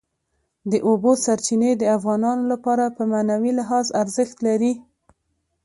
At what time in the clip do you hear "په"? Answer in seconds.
2.95-3.01